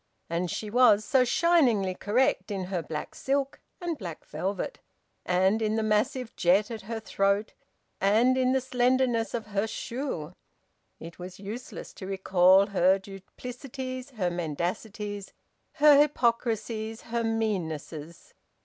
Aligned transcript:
And 0.31 0.49
she 0.49 0.71
was 0.71 1.05
so 1.05 1.23
shiningly 1.23 1.93
correct 1.93 2.49
in 2.49 2.63
her 2.73 2.81
black 2.81 3.13
silk 3.13 3.59
and 3.79 3.99
black 3.99 4.25
velvet, 4.25 4.79
and 5.27 5.61
in 5.61 5.75
the 5.75 5.83
massive 5.83 6.35
jet 6.35 6.71
at 6.71 6.81
her 6.89 6.99
throat, 6.99 7.53
and 7.99 8.35
in 8.35 8.51
the 8.51 8.61
slenderness 8.61 9.35
of 9.35 9.45
her 9.53 9.67
shoe! 9.67 10.33
It 10.99 11.19
was 11.19 11.39
useless 11.39 11.93
to 11.93 12.07
recall 12.07 12.65
her 12.65 12.97
duplicities, 12.97 14.09
her 14.17 14.31
mendacities, 14.31 15.33
her 15.73 15.99
hypocrisies, 16.01 17.01
her 17.13 17.23
meannesses. 17.23 18.33